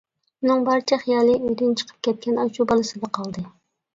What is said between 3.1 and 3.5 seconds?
قالدى.